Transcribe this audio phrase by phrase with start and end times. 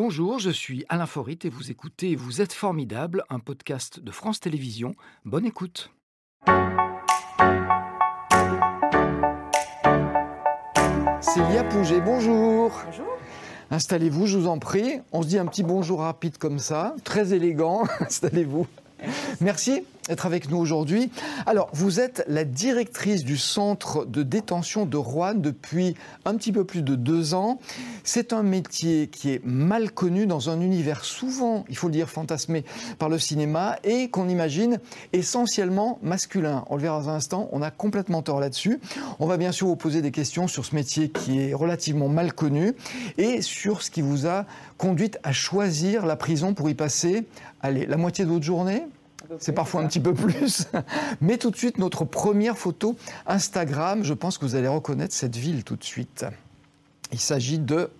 [0.00, 4.38] Bonjour, je suis Alain Forit et vous écoutez Vous êtes formidable, un podcast de France
[4.38, 4.94] Télévisions.
[5.24, 5.90] Bonne écoute.
[11.20, 12.70] Célia Pouget, bonjour.
[12.86, 13.08] Bonjour.
[13.72, 15.00] Installez-vous, je vous en prie.
[15.10, 17.82] On se dit un petit bonjour rapide comme ça, très élégant.
[17.98, 18.68] Installez-vous.
[19.40, 21.10] Merci d'être avec nous aujourd'hui.
[21.46, 25.94] Alors, vous êtes la directrice du centre de détention de Rouen depuis
[26.24, 27.60] un petit peu plus de deux ans.
[28.04, 32.08] C'est un métier qui est mal connu dans un univers souvent, il faut le dire,
[32.08, 32.64] fantasmé
[32.98, 34.80] par le cinéma et qu'on imagine
[35.12, 36.64] essentiellement masculin.
[36.70, 38.80] On le verra dans un instant, on a complètement tort là-dessus.
[39.18, 42.32] On va bien sûr vous poser des questions sur ce métier qui est relativement mal
[42.32, 42.74] connu
[43.18, 44.46] et sur ce qui vous a
[44.76, 47.24] conduite à choisir la prison pour y passer,
[47.60, 48.84] allez, la moitié de votre journée
[49.38, 50.66] c'est parfois un petit peu plus.
[51.20, 52.96] Mais tout de suite, notre première photo
[53.26, 54.04] Instagram.
[54.04, 56.24] Je pense que vous allez reconnaître cette ville tout de suite.
[57.12, 57.90] Il s'agit de.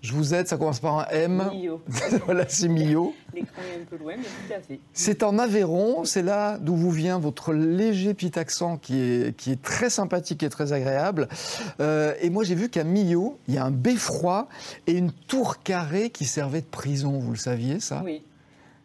[0.00, 1.48] Je vous aide, ça commence par un M.
[1.52, 1.80] Millau.
[2.24, 3.14] voilà, c'est Millau.
[3.32, 4.80] L'écran est un peu loin, mais tout à fait.
[4.92, 9.52] C'est en Aveyron, c'est là d'où vous vient votre léger petit accent qui est, qui
[9.52, 11.28] est très sympathique et très agréable.
[11.78, 14.48] Euh, et moi j'ai vu qu'à Millau, il y a un beffroi
[14.88, 18.02] et une tour carrée qui servait de prison, vous le saviez ça?
[18.04, 18.24] Oui.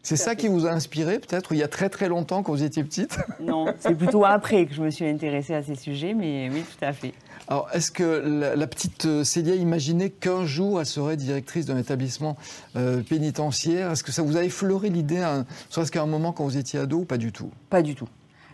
[0.08, 0.38] C'est ça fait.
[0.38, 3.18] qui vous a inspiré peut-être il y a très très longtemps quand vous étiez petite?
[3.42, 6.86] Non, c'est plutôt après que je me suis intéressée à ces sujets, mais oui, tout
[6.86, 7.14] à fait.
[7.48, 11.78] Alors, est-ce que la, la petite euh, Célia imaginait qu'un jour elle serait directrice d'un
[11.78, 12.38] établissement
[12.76, 13.92] euh, pénitentiaire?
[13.92, 16.80] Est-ce que ça vous a effleuré l'idée, hein, serait-ce qu'à un moment quand vous étiez
[16.80, 17.52] ado ou pas du tout?
[17.70, 18.08] Pas du tout.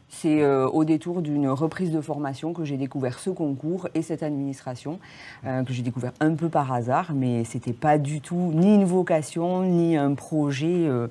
[0.09, 4.21] C'est euh, au détour d'une reprise de formation que j'ai découvert ce concours et cette
[4.21, 4.99] administration,
[5.45, 8.85] euh, que j'ai découvert un peu par hasard, mais c'était pas du tout ni une
[8.85, 11.07] vocation, ni un projet euh,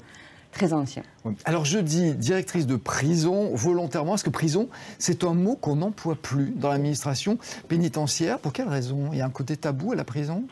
[0.53, 1.03] très ancien.
[1.45, 6.15] Alors je dis directrice de prison volontairement, parce que prison, c'est un mot qu'on n'emploie
[6.15, 8.39] plus dans l'administration pénitentiaire?
[8.39, 9.09] Pour quelle raison?
[9.13, 10.45] Il y a un côté tabou à la prison?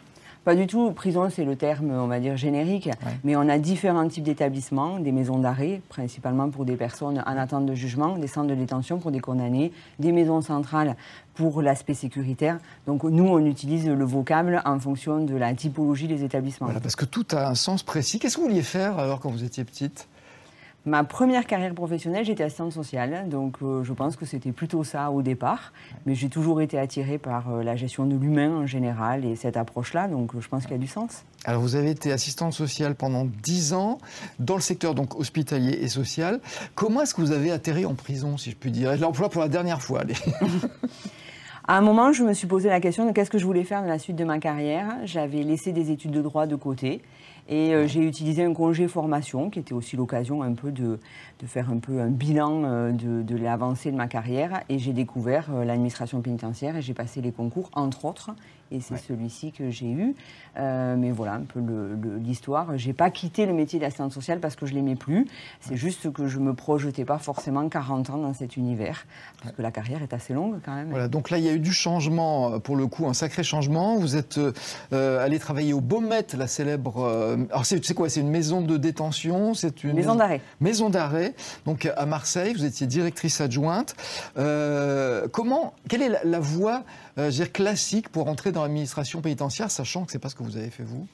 [0.44, 0.92] Pas du tout.
[0.92, 2.88] Prison, c'est le terme, on va dire, générique.
[3.24, 7.66] Mais on a différents types d'établissements, des maisons d'arrêt, principalement pour des personnes en attente
[7.66, 10.96] de jugement, des centres de détention pour des condamnés, des maisons centrales
[11.34, 12.58] pour l'aspect sécuritaire.
[12.86, 16.66] Donc nous, on utilise le vocable en fonction de la typologie des établissements.
[16.66, 18.18] Voilà, parce que tout a un sens précis.
[18.18, 20.08] Qu'est-ce que vous vouliez faire alors quand vous étiez petite?
[20.86, 25.10] Ma première carrière professionnelle, j'étais assistante sociale, donc euh, je pense que c'était plutôt ça
[25.10, 25.74] au départ.
[26.06, 29.58] Mais j'ai toujours été attirée par euh, la gestion de l'humain en général et cette
[29.58, 31.24] approche-là, donc euh, je pense qu'il y a du sens.
[31.44, 33.98] Alors vous avez été assistante sociale pendant 10 ans
[34.38, 36.40] dans le secteur donc hospitalier et social.
[36.74, 39.42] Comment est-ce que vous avez atterri en prison, si je puis dire Je l'emploie pour
[39.42, 40.00] la dernière fois.
[40.00, 40.14] allez?
[41.70, 43.80] À un moment, je me suis posé la question de qu'est-ce que je voulais faire
[43.80, 44.88] dans la suite de ma carrière.
[45.04, 47.00] J'avais laissé des études de droit de côté
[47.48, 50.98] et euh, j'ai utilisé un congé formation qui était aussi l'occasion un peu de,
[51.38, 54.92] de faire un peu un bilan euh, de, de l'avancée de ma carrière et j'ai
[54.92, 58.32] découvert euh, l'administration pénitentiaire et j'ai passé les concours entre autres
[58.70, 60.14] et c'est celui-ci que j'ai eu.
[60.58, 61.60] Euh, mais voilà un peu
[62.22, 62.76] l'histoire.
[62.76, 65.26] J'ai pas quitté le métier d'assistante sociale parce que je l'aimais plus.
[65.60, 69.06] C'est juste que je me projetais pas forcément 40 ans dans cet univers
[69.42, 70.90] parce que la carrière est assez longue quand même.
[70.90, 73.42] Voilà, donc là, il y a eu du changement, euh, pour le coup, un sacré
[73.42, 73.96] changement.
[73.96, 74.38] Vous êtes
[74.92, 77.04] euh, allé travailler au Beaumet, la célèbre.
[77.04, 80.40] euh, alors, c'est c'est quoi C'est une maison de détention C'est une Maison d'arrêt.
[80.60, 82.52] Maison d'arrêt, donc à Marseille.
[82.54, 83.94] Vous étiez directrice adjointe.
[85.32, 86.82] Comment Quelle est la, la voie
[87.20, 90.34] euh, je veux dire, classique pour entrer dans l'administration pénitentiaire, sachant que c'est pas ce
[90.34, 91.06] que vous avez fait vous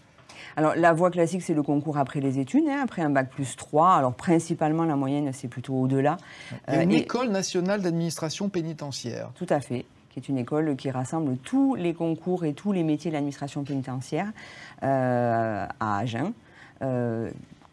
[0.57, 3.57] Alors, la voie classique, c'est le concours après les études, hein, après un bac plus
[3.57, 3.95] 3.
[3.95, 6.17] Alors, principalement, la moyenne, c'est plutôt au-delà.
[6.69, 9.31] Il y a Euh, une et- école nationale d'administration pénitentiaire.
[9.35, 12.83] Tout à fait, qui est une école qui rassemble tous les concours et tous les
[12.85, 14.29] métiers de l'administration pénitentiaire
[14.83, 16.33] euh, à Agen.
[16.83, 17.31] euh,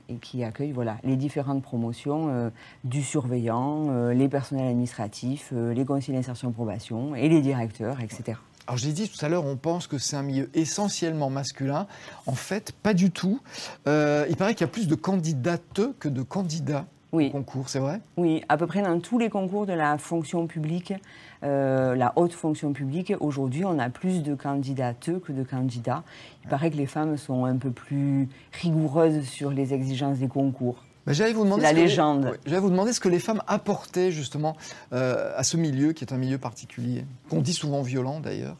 [0.09, 2.49] et qui accueille voilà, les différentes promotions euh,
[2.83, 8.37] du surveillant, euh, les personnels administratifs, euh, les conseillers d'insertion probation et les directeurs, etc.
[8.67, 11.87] Alors j'ai dit tout à l'heure, on pense que c'est un milieu essentiellement masculin.
[12.27, 13.41] En fait, pas du tout.
[13.85, 17.31] Il paraît qu'il y a plus de candidates que de candidats Oui.
[17.31, 18.01] concours, c'est vrai?
[18.17, 20.93] Oui, à peu près dans tous les concours de la fonction publique,
[21.43, 26.03] euh, la haute fonction publique, aujourd'hui, on a plus de candidates que de candidats.
[26.43, 28.27] Il paraît que les femmes sont un peu plus
[28.61, 30.83] rigoureuses sur les exigences des concours.
[31.05, 32.37] Ben, J'allais vous demander la légende.
[32.45, 34.55] J'allais vous demander ce que les femmes apportaient justement
[34.93, 38.55] euh, à ce milieu qui est un milieu particulier, qu'on dit souvent violent d'ailleurs.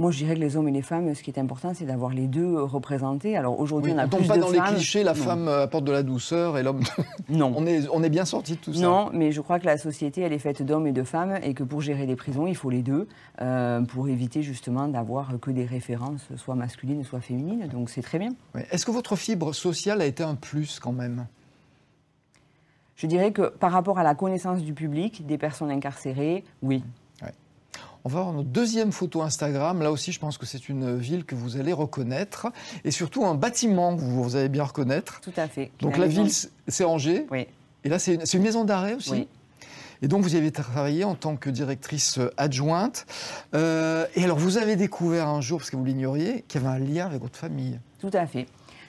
[0.00, 2.12] Moi, je dirais que les hommes et les femmes, ce qui est important, c'est d'avoir
[2.12, 3.36] les deux représentés.
[3.36, 4.64] Alors aujourd'hui, Oui, on a on tombe plus pas de dans femmes.
[4.70, 5.20] les clichés, la Non.
[5.24, 6.82] femme euh, apporte de la douceur et l'homme.
[7.28, 7.52] Non.
[7.56, 8.80] on, est, on est bien sorti de tout ça.
[8.80, 11.52] Non, mais je crois que la société, elle est faite d'hommes et de femmes, et
[11.52, 13.08] que pour gérer les prisons, il faut les deux,
[13.42, 17.66] euh, pour éviter justement d'avoir que des références, soit masculines, soit féminines.
[17.66, 18.30] Donc c'est très bien.
[18.70, 21.26] Est-ce que votre fibre sociale a été un plus quand même?
[22.94, 26.84] Je dirais que par rapport à la connaissance du public, des personnes incarcérées, oui.
[28.04, 29.82] On va voir notre deuxième photo Instagram.
[29.82, 32.48] Là aussi, je pense que c'est une ville que vous allez reconnaître.
[32.84, 35.20] Et surtout un bâtiment que vous, allez bien reconnaître.
[35.20, 35.70] Tout à fait.
[35.80, 36.30] Donc la, ville,
[36.68, 37.26] c'est Angers.
[37.30, 37.46] Oui.
[37.84, 39.28] Et là, c'est une, maison d'arrêt aussi Oui.
[40.00, 43.04] Et donc, vous y avez travaillé en tant que directrice adjointe.
[43.54, 46.76] Euh, et alors, vous avez découvert un jour, parce que vous l'ignoriez, qu'il y avait
[46.76, 47.80] un lien avec votre famille.
[48.00, 48.46] Tout à fait.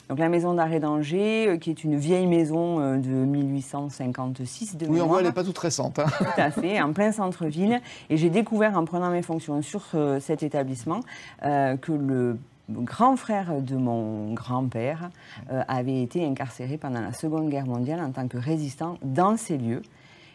[0.10, 4.88] Donc la maison d'arrêt d'Angers, euh, qui est une vieille maison euh, de 1856 de
[4.88, 6.00] Oui, on voit, elle n'est pas toute récente.
[6.00, 6.08] Hein.
[6.18, 7.80] Tout à fait, en plein centre-ville.
[8.10, 11.02] Et j'ai découvert en prenant mes fonctions sur euh, cet établissement
[11.42, 12.38] que le
[12.70, 15.10] grand frère de mon grand-père
[15.50, 19.82] avait été incarcéré pendant la Seconde Guerre mondiale en tant que résistant dans ces lieux.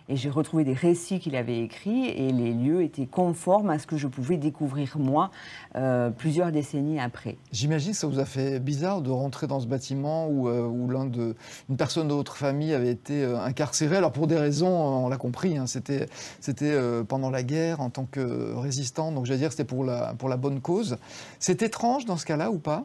[0.08, 3.86] Et j'ai retrouvé des récits qu'il avait écrits et les lieux étaient conformes à ce
[3.86, 5.30] que je pouvais découvrir moi
[5.76, 7.38] euh, plusieurs décennies après.
[7.52, 10.90] J'imagine que ça vous a fait bizarre de rentrer dans ce bâtiment où, euh, où
[10.90, 11.34] l'un de,
[11.70, 13.96] une personne de votre famille avait été euh, incarcérée.
[13.96, 16.06] Alors pour des raisons, on l'a compris, hein, c'était,
[16.40, 16.78] c'était
[17.08, 20.36] pendant la guerre en tant que résistant, donc j'allais dire c'était pour la, pour la
[20.36, 20.98] bonne cause.
[21.38, 22.84] C'est étrange dans ce cas-là ou pas?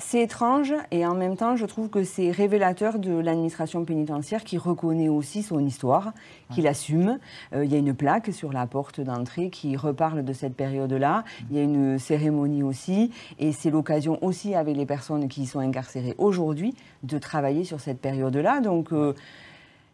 [0.00, 4.56] C'est étrange et en même temps, je trouve que c'est révélateur de l'administration pénitentiaire qui
[4.56, 6.12] reconnaît aussi son histoire,
[6.54, 7.18] qui l'assume.
[7.52, 11.24] Euh, il y a une plaque sur la porte d'entrée qui reparle de cette période-là.
[11.50, 13.10] Il y a une cérémonie aussi
[13.40, 17.80] et c'est l'occasion aussi avec les personnes qui y sont incarcérées aujourd'hui de travailler sur
[17.80, 18.60] cette période-là.
[18.60, 19.14] Donc euh,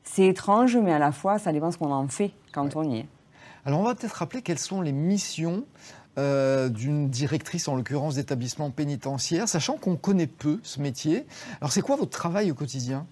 [0.03, 2.99] c'est étrange, mais à la fois, ça dépend ce qu'on en fait quand on y
[2.99, 3.07] est.
[3.65, 5.65] Alors on va peut-être rappeler quelles sont les missions
[6.19, 11.27] euh, d'une directrice, en l'occurrence d'établissement pénitentiaire, sachant qu'on connaît peu ce métier.
[11.61, 13.07] Alors c'est quoi votre travail au quotidien?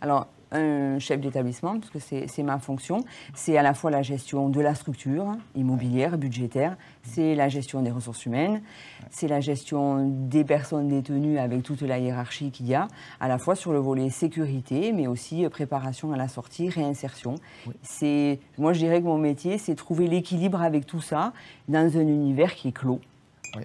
[0.00, 3.04] Alors un chef d'établissement, parce que c'est ma fonction.
[3.34, 7.90] C'est à la fois la gestion de la structure immobilière, budgétaire, c'est la gestion des
[7.90, 8.62] ressources humaines,
[9.10, 12.88] c'est la gestion des personnes détenues avec toute la hiérarchie qu'il y a,
[13.20, 17.36] à la fois sur le volet sécurité, mais aussi euh, préparation à la sortie, réinsertion.
[17.82, 21.32] C'est, moi je dirais que mon métier, c'est trouver l'équilibre avec tout ça
[21.68, 23.00] dans un univers qui est clos.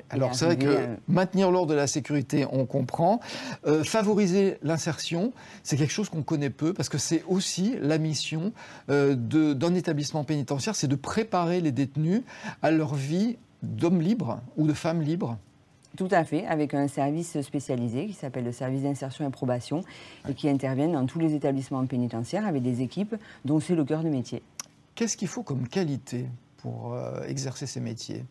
[0.09, 3.19] Alors c'est vrai que euh, maintenir l'ordre de la sécurité, on comprend.
[3.65, 5.33] Euh, favoriser l'insertion,
[5.63, 8.53] c'est quelque chose qu'on connaît peu parce que c'est aussi la mission
[8.89, 12.21] euh, d'un établissement pénitentiaire, c'est de préparer les détenus
[12.61, 15.37] à leur vie d'hommes libres ou de femmes libres.
[15.95, 19.83] Tout à fait, avec un service spécialisé qui s'appelle le service d'insertion et probation
[20.27, 23.15] et qui intervient dans tous les établissements pénitentiaires avec des équipes
[23.45, 24.41] dont c'est le cœur de métier.
[24.95, 26.25] Qu'est-ce qu'il faut comme qualité
[26.57, 26.97] pour
[27.27, 28.25] exercer ces métiers?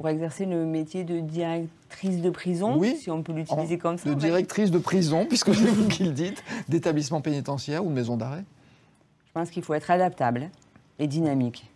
[0.00, 4.08] Pour exercer le métier de directrice de prison, oui, si on peut l'utiliser comme ça.
[4.08, 8.16] De directrice de prison, puisque c'est vous qui le dites, d'établissement pénitentiaire ou de maison
[8.16, 8.42] d'arrêt?
[9.26, 10.48] Je pense qu'il faut être adaptable
[10.98, 11.70] et dynamique.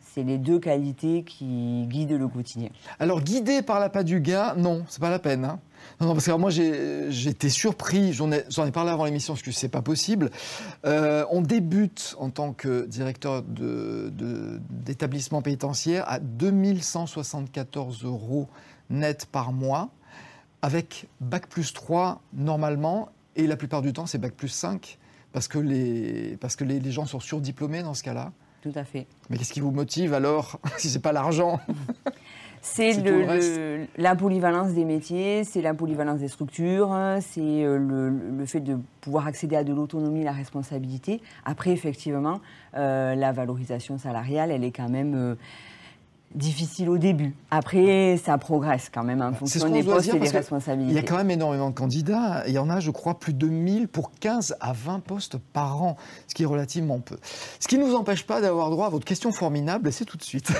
[0.00, 2.70] C'est les deux qualités qui guident le quotidien.
[2.98, 5.44] Alors, guidé par la pas du gain, non, c'est pas la peine.
[5.44, 5.60] Hein.
[6.00, 9.52] Non, parce que moi j'ai été surpris, j'en ai, ai, parlé avant l'émission parce que
[9.52, 10.30] c'est pas possible.
[10.84, 18.48] Euh, on débute en tant que directeur d'établissement de, pénitentiaire à 2174 euros
[18.90, 19.90] net par mois,
[20.62, 24.98] avec Bac plus 3 normalement, et la plupart du temps c'est Bac plus 5,
[25.32, 28.32] parce que les, parce que les, les gens sont surdiplômés dans ce cas-là.
[28.66, 29.06] Tout à fait.
[29.30, 31.60] Mais qu'est-ce qui vous motive alors, si c'est pas l'argent?
[32.62, 33.00] C'est
[33.96, 39.28] la polyvalence des métiers, c'est la polyvalence des structures, c'est euh, le, fait de pouvoir
[39.28, 41.20] accéder à de l'autonomie, la responsabilité.
[41.44, 42.40] Après, effectivement,
[42.76, 45.36] euh, la valorisation salariale, elle est quand même euh,
[46.36, 47.34] difficile au début.
[47.50, 50.92] Après, ça progresse quand même en fonction des postes et des responsabilités.
[50.92, 52.44] Il y a quand même énormément de candidats.
[52.46, 55.82] Il y en a, je crois, plus de 1000 pour 15 à 20 postes par
[55.82, 55.96] an,
[56.28, 57.16] ce qui est relativement peu.
[57.58, 60.18] Ce qui ne nous empêche pas d'avoir droit à votre question formidable, et c'est tout
[60.18, 60.52] de suite.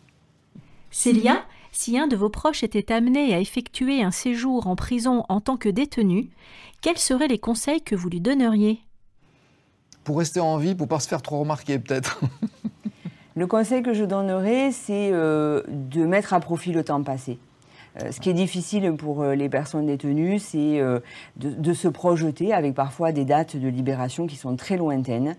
[0.90, 5.40] Célia, si un de vos proches était amené à effectuer un séjour en prison en
[5.40, 6.30] tant que détenu,
[6.82, 8.80] quels seraient les conseils que vous lui donneriez?
[10.04, 12.20] Pour rester en vie, pour pas se faire trop remarquer peut-être.
[13.40, 17.38] le conseil que je donnerais, c'est euh, de mettre à profit le temps passé.
[17.98, 20.82] Euh, ce qui est difficile pour euh, les personnes détenues, c'est
[21.36, 25.36] de, se projeter avec parfois des dates de libération qui sont très lointaines.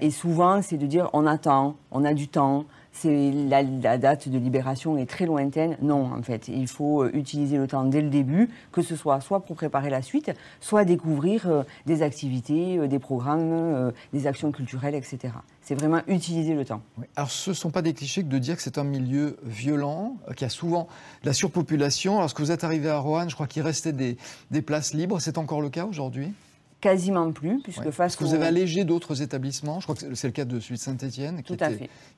[0.00, 2.64] et souvent, c'est de dire on attend, on a du temps,
[3.00, 3.62] c'est la,
[3.98, 5.76] date de libération est très lointaine.
[5.82, 9.20] Non, en fait, il faut euh, utiliser le temps dès le début, que ce soit
[9.20, 14.50] soit pour préparer la suite, soit découvrir euh, des activités, euh, des programmes, des actions
[14.50, 15.18] culturelles, etc.
[15.62, 16.82] C'est vraiment utiliser le temps.
[17.14, 20.16] Alors, ce ne sont pas des clichés que de dire que c'est un milieu violent,
[20.36, 20.88] qui a souvent
[21.22, 22.18] de la surpopulation.
[22.18, 24.16] Lorsque vous êtes arrivé à Roanne, je crois qu'il restait des,
[24.50, 25.20] des places libres.
[25.20, 26.32] C'est encore le cas aujourd'hui?
[26.80, 27.86] Quasiment plus, puisque Ouais.
[27.86, 29.80] face Parce que vous avez allégé d'autres établissements.
[29.80, 31.56] Je crois que c'est le cas de celui de Saint-Etienne, qui,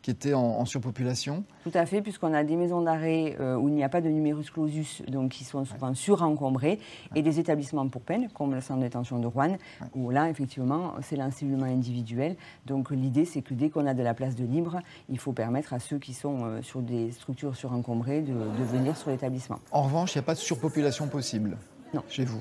[0.03, 1.45] qui était en, en surpopulation.
[1.65, 4.11] Tout à fait, puisqu'on a des maisons d'arrêt euh, où il n'y a pas de
[4.11, 6.79] numerus clausus, donc qui sont souvent surencombrés,
[7.15, 9.57] et des établissements pour peine, comme le centre de détention de Rouen,
[9.95, 12.37] où là, effectivement, c'est l'encellulement individuel.
[12.67, 15.73] Donc l'idée, c'est que dès qu'on a de la place de libre, il faut permettre
[15.73, 19.59] à ceux qui sont euh, sur des structures surencombrées de, de venir sur l'établissement.
[19.73, 21.57] En revanche, il n'y a pas de surpopulation possible
[21.95, 22.03] Non.
[22.09, 22.41] chez vous.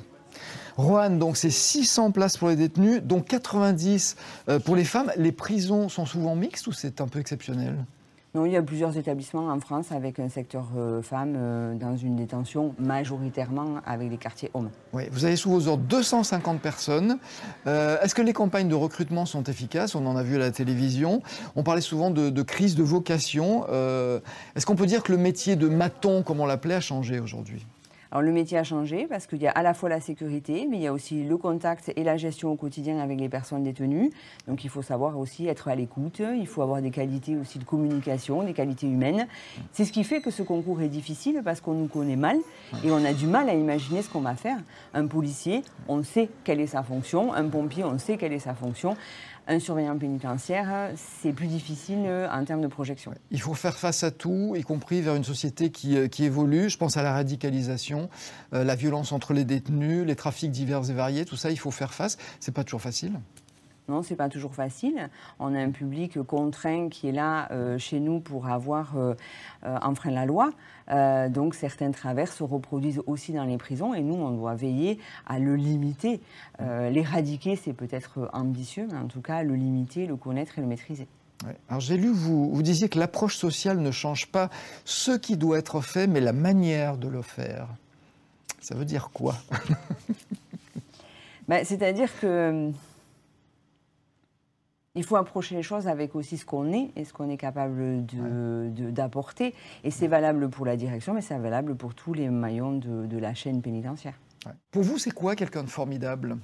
[0.77, 4.15] Roanne, donc c'est 600 places pour les détenus, dont 90
[4.47, 5.11] euh, pour les femmes.
[5.17, 7.75] Les prisons sont souvent mixtes ou c'est un peu exceptionnel?
[8.35, 11.97] Non, il y a plusieurs établissements en France avec un secteur euh, femmes euh, dans
[11.97, 14.69] une détention majoritairement avec des quartiers hommes.
[14.93, 17.17] Oui, vous avez sous vos ordres 250 personnes.
[17.65, 19.95] Euh, Est-ce que les campagnes de recrutement sont efficaces?
[19.95, 21.23] On en a vu à la télévision.
[21.55, 23.65] On parlait souvent de, de crise de vocation.
[24.55, 27.65] Est-ce qu'on peut dire que le métier de maton, comme on l'appelait, a changé aujourd'hui?
[28.11, 30.77] Alors le métier a changé parce qu'il y a à la fois la sécurité, mais
[30.77, 34.09] il y a aussi le contact et la gestion au quotidien avec les personnes détenues.
[34.47, 37.65] Donc il faut savoir aussi être à l'écoute, il faut avoir des qualités aussi de
[37.65, 39.27] communication, des qualités humaines.
[39.73, 42.37] C'est ce qui fait que ce concours est difficile parce qu'on nous connaît mal
[42.83, 44.57] et on a du mal à imaginer ce qu'on va faire.
[44.95, 48.55] Un policier, on sait quelle est sa fonction, un pompier, on sait quelle est sa
[48.55, 48.97] fonction.
[49.51, 53.15] Un surveillant pénitentiaire, c'est plus difficile euh, en termes de projection.
[53.31, 56.69] Il faut faire face à tout, y compris vers une société qui, euh, qui évolue.
[56.69, 58.11] Je pense à la radicalisation,
[58.53, 61.25] euh, la violence entre les détenus, les trafics divers et variés.
[61.25, 62.19] Tout ça, il faut faire face.
[62.39, 63.13] C'est pas toujours facile.
[63.89, 65.09] Non, c'est pas toujours facile.
[65.39, 69.15] On a un public contraint qui est là euh, chez nous pour avoir euh,
[69.65, 70.51] euh, enfreint la loi.
[70.91, 74.99] Euh, donc certains travers se reproduisent aussi dans les prisons et nous, on doit veiller
[75.25, 76.21] à le limiter.
[76.59, 81.07] L'éradiquer, c'est peut-être ambitieux, mais en tout cas, le limiter, le connaître et le maîtriser.
[81.45, 81.55] Ouais.
[81.69, 84.49] Alors j'ai lu, vous, vous disiez que l'approche sociale ne change pas
[84.85, 87.69] ce qui doit être fait, mais la manière de le faire.
[88.59, 89.35] Ça veut dire quoi?
[91.47, 92.71] Ben, C'est-à-dire que
[94.99, 98.05] il faut approcher les choses avec aussi ce qu'on est et ce qu'on est capable
[98.05, 99.55] de- de- d'apporter.
[99.85, 103.17] Et c'est valable pour la direction, mais c'est valable pour tous les maillons de- de
[103.17, 104.19] la chaîne pénitentiaire.
[104.45, 104.51] Ouais.
[104.71, 106.37] Pour vous, c'est quoi quelqu'un de formidable?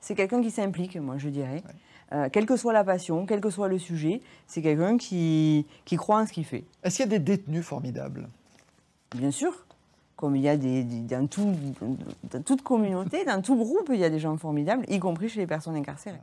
[0.00, 1.62] C'est quelqu'un qui s'implique, moi je dirais.
[2.12, 5.94] Euh, quelle que soit la passion, quel que soit le sujet, c'est quelqu'un qui, qui
[5.96, 6.64] croit en ce qu'il fait.
[6.82, 8.28] Est-ce qu'il y a des détenus formidables?
[9.14, 9.52] Bien sûr,
[10.16, 11.54] comme il y a des, des- dans, tout-
[12.30, 15.38] dans toute communauté, dans tout groupe, il y a des gens formidables, y compris chez
[15.40, 16.22] les personnes incarcérées.